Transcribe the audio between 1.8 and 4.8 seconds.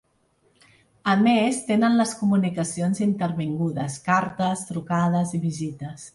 les comunicacions intervingudes: cartes,